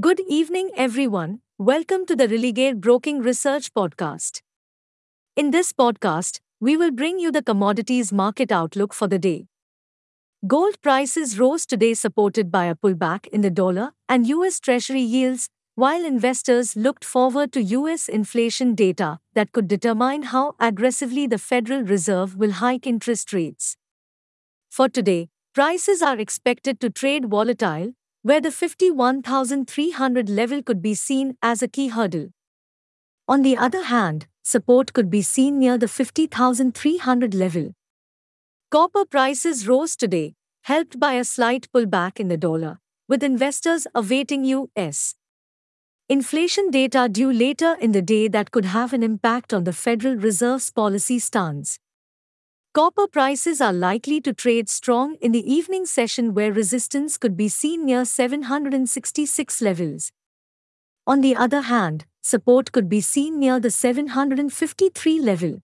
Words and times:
Good 0.00 0.20
evening, 0.28 0.70
everyone. 0.76 1.40
Welcome 1.58 2.06
to 2.06 2.14
the 2.14 2.28
Religare 2.28 2.76
Broking 2.78 3.20
Research 3.20 3.72
Podcast. 3.74 4.42
In 5.34 5.50
this 5.50 5.72
podcast, 5.72 6.38
we 6.60 6.76
will 6.76 6.92
bring 6.92 7.18
you 7.18 7.32
the 7.32 7.42
commodities 7.42 8.12
market 8.12 8.52
outlook 8.52 8.94
for 8.94 9.08
the 9.08 9.18
day. 9.18 9.46
Gold 10.46 10.80
prices 10.82 11.38
rose 11.38 11.66
today, 11.66 11.94
supported 11.94 12.50
by 12.52 12.66
a 12.66 12.76
pullback 12.76 13.26
in 13.28 13.40
the 13.40 13.50
dollar 13.50 13.92
and 14.08 14.26
US 14.28 14.60
Treasury 14.60 15.00
yields, 15.00 15.48
while 15.74 16.04
investors 16.04 16.76
looked 16.76 17.04
forward 17.04 17.52
to 17.52 17.62
US 17.62 18.08
inflation 18.08 18.74
data 18.74 19.18
that 19.34 19.52
could 19.52 19.66
determine 19.66 20.22
how 20.24 20.54
aggressively 20.60 21.26
the 21.26 21.38
Federal 21.38 21.82
Reserve 21.82 22.36
will 22.36 22.52
hike 22.52 22.86
interest 22.86 23.32
rates. 23.32 23.76
For 24.70 24.88
today, 24.88 25.30
prices 25.54 26.02
are 26.02 26.18
expected 26.18 26.78
to 26.80 26.90
trade 26.90 27.24
volatile, 27.24 27.94
where 28.22 28.40
the 28.40 28.50
51,300 28.50 30.28
level 30.28 30.62
could 30.62 30.82
be 30.82 30.94
seen 30.94 31.36
as 31.42 31.62
a 31.62 31.68
key 31.68 31.88
hurdle. 31.88 32.28
On 33.26 33.42
the 33.42 33.56
other 33.56 33.84
hand, 33.84 34.26
support 34.42 34.92
could 34.92 35.10
be 35.10 35.22
seen 35.22 35.58
near 35.58 35.78
the 35.78 35.88
50,300 35.88 37.34
level. 37.34 37.74
Copper 38.70 39.04
prices 39.04 39.68
rose 39.68 39.96
today, 39.96 40.34
helped 40.62 40.98
by 40.98 41.14
a 41.14 41.24
slight 41.24 41.68
pullback 41.72 42.20
in 42.20 42.28
the 42.28 42.36
dollar, 42.36 42.80
with 43.08 43.22
investors 43.22 43.86
awaiting 43.94 44.44
US 44.44 45.14
inflation 46.10 46.70
data 46.70 47.06
due 47.10 47.30
later 47.30 47.76
in 47.80 47.92
the 47.92 48.00
day 48.00 48.28
that 48.28 48.50
could 48.50 48.64
have 48.64 48.94
an 48.94 49.02
impact 49.02 49.52
on 49.52 49.64
the 49.64 49.74
Federal 49.74 50.16
Reserve's 50.16 50.70
policy 50.70 51.18
stance. 51.18 51.78
Copper 52.78 53.08
prices 53.08 53.60
are 53.60 53.72
likely 53.72 54.20
to 54.20 54.32
trade 54.32 54.68
strong 54.68 55.16
in 55.20 55.32
the 55.32 55.52
evening 55.52 55.84
session 55.84 56.32
where 56.32 56.52
resistance 56.52 57.18
could 57.18 57.36
be 57.36 57.48
seen 57.48 57.84
near 57.84 58.04
766 58.04 59.60
levels. 59.60 60.12
On 61.04 61.20
the 61.20 61.34
other 61.34 61.62
hand, 61.62 62.06
support 62.22 62.70
could 62.70 62.88
be 62.88 63.00
seen 63.00 63.40
near 63.40 63.58
the 63.58 63.72
753 63.72 65.18
level. 65.18 65.60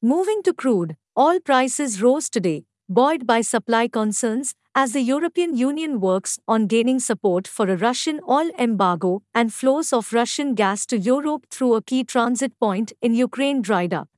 Moving 0.00 0.44
to 0.44 0.54
crude, 0.54 0.96
oil 1.18 1.40
prices 1.40 2.00
rose 2.00 2.30
today, 2.30 2.66
buoyed 2.88 3.26
by 3.26 3.40
supply 3.40 3.88
concerns 3.88 4.54
as 4.76 4.92
the 4.92 5.02
European 5.02 5.56
Union 5.56 5.98
works 5.98 6.38
on 6.46 6.68
gaining 6.68 7.00
support 7.00 7.48
for 7.48 7.68
a 7.68 7.76
Russian 7.76 8.20
oil 8.28 8.52
embargo 8.60 9.24
and 9.34 9.52
flows 9.52 9.92
of 9.92 10.12
Russian 10.12 10.54
gas 10.54 10.86
to 10.86 10.96
Europe 10.96 11.46
through 11.50 11.74
a 11.74 11.82
key 11.82 12.04
transit 12.04 12.56
point 12.60 12.92
in 13.02 13.12
Ukraine 13.12 13.60
dried 13.60 13.92
up. 13.92 14.08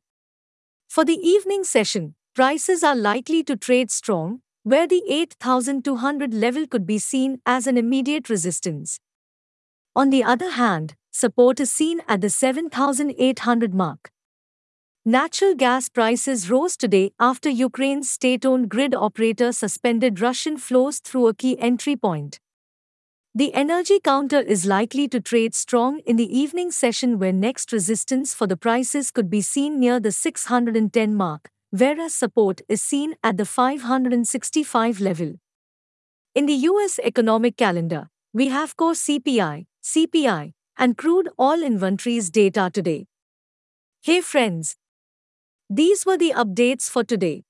For 0.94 1.04
the 1.04 1.18
evening 1.28 1.64
session, 1.64 2.14
prices 2.36 2.84
are 2.84 2.94
likely 2.94 3.42
to 3.50 3.56
trade 3.56 3.90
strong, 3.90 4.42
where 4.62 4.86
the 4.86 5.02
8,200 5.08 6.32
level 6.32 6.68
could 6.68 6.86
be 6.86 6.98
seen 6.98 7.40
as 7.44 7.66
an 7.66 7.76
immediate 7.76 8.30
resistance. 8.30 9.00
On 9.96 10.10
the 10.10 10.22
other 10.22 10.50
hand, 10.50 10.94
support 11.10 11.58
is 11.58 11.72
seen 11.72 12.02
at 12.06 12.20
the 12.20 12.30
7,800 12.30 13.74
mark. 13.74 14.12
Natural 15.04 15.56
gas 15.56 15.88
prices 15.88 16.48
rose 16.48 16.76
today 16.76 17.10
after 17.18 17.50
Ukraine's 17.50 18.08
state 18.08 18.46
owned 18.46 18.68
grid 18.68 18.94
operator 18.94 19.50
suspended 19.50 20.20
Russian 20.20 20.56
flows 20.56 21.00
through 21.00 21.26
a 21.26 21.34
key 21.34 21.58
entry 21.58 21.96
point. 21.96 22.38
The 23.36 23.52
energy 23.52 23.98
counter 23.98 24.38
is 24.38 24.64
likely 24.64 25.08
to 25.08 25.20
trade 25.20 25.56
strong 25.56 25.98
in 26.06 26.14
the 26.14 26.38
evening 26.38 26.70
session 26.70 27.18
where 27.18 27.32
next 27.32 27.72
resistance 27.72 28.32
for 28.32 28.46
the 28.46 28.56
prices 28.56 29.10
could 29.10 29.28
be 29.28 29.40
seen 29.40 29.80
near 29.80 29.98
the 29.98 30.12
610 30.12 31.16
mark, 31.16 31.50
whereas 31.70 32.14
support 32.14 32.60
is 32.68 32.80
seen 32.80 33.16
at 33.24 33.36
the 33.36 33.44
565 33.44 35.00
level. 35.00 35.34
In 36.36 36.46
the 36.46 36.54
US 36.70 37.00
economic 37.02 37.56
calendar, 37.56 38.08
we 38.32 38.50
have 38.50 38.76
core 38.76 38.92
CPI, 38.92 39.66
CPI, 39.82 40.52
and 40.78 40.96
crude 40.96 41.28
oil 41.40 41.60
inventories 41.60 42.30
data 42.30 42.70
today. 42.72 43.08
Hey 44.02 44.20
friends! 44.20 44.76
These 45.68 46.06
were 46.06 46.16
the 46.16 46.32
updates 46.36 46.88
for 46.88 47.02
today. 47.02 47.42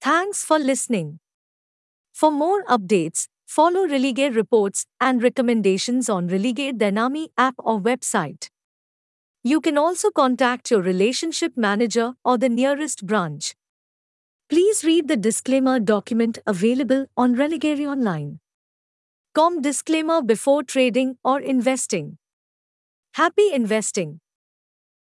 Thanks 0.00 0.42
for 0.42 0.58
listening. 0.58 1.18
For 2.14 2.30
more 2.30 2.64
updates, 2.64 3.28
Follow 3.46 3.86
Religare 3.86 4.34
reports 4.34 4.86
and 5.00 5.22
recommendations 5.22 6.08
on 6.08 6.28
Religare 6.28 6.72
Dynami 6.72 7.28
app 7.38 7.54
or 7.58 7.80
website. 7.80 8.48
You 9.44 9.60
can 9.60 9.78
also 9.78 10.10
contact 10.10 10.70
your 10.70 10.82
relationship 10.82 11.56
manager 11.56 12.14
or 12.24 12.36
the 12.38 12.48
nearest 12.48 13.06
branch. 13.06 13.54
Please 14.48 14.84
read 14.84 15.06
the 15.08 15.16
disclaimer 15.16 15.78
document 15.78 16.38
available 16.46 17.06
on 17.16 17.36
Religare 17.36 17.86
Online. 17.88 18.40
Com 19.34 19.62
disclaimer 19.62 20.22
before 20.22 20.64
trading 20.64 21.16
or 21.24 21.40
investing. 21.40 22.18
Happy 23.14 23.52
investing. 23.52 24.20